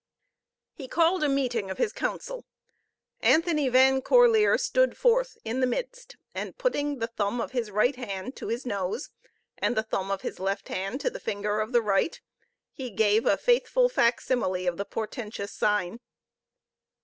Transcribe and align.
He 0.73 0.87
called 0.87 1.23
a 1.23 1.29
meeting 1.29 1.69
of 1.69 1.77
his 1.77 1.93
council. 1.93 2.47
Anthony 3.19 3.69
Van 3.69 4.01
Corlear 4.01 4.57
stood 4.59 4.97
forth 4.97 5.37
in 5.45 5.59
the 5.59 5.67
midst, 5.67 6.17
and 6.33 6.57
putting 6.57 6.97
the 6.97 7.05
thumb 7.05 7.39
of 7.39 7.51
his 7.51 7.69
right 7.69 7.95
hand 7.95 8.35
to 8.37 8.47
his 8.47 8.65
nose, 8.65 9.11
and 9.59 9.77
the 9.77 9.83
thumb 9.83 10.09
of 10.09 10.21
his 10.21 10.39
left 10.39 10.69
hand 10.69 11.01
to 11.01 11.11
the 11.11 11.19
finger 11.19 11.59
of 11.59 11.71
the 11.71 11.83
right, 11.83 12.19
he 12.71 12.89
gave 12.89 13.27
a 13.27 13.37
faithful 13.37 13.89
fac 13.89 14.19
simile 14.21 14.67
of 14.67 14.77
the 14.77 14.85
portentous 14.85 15.51
sign. 15.53 15.99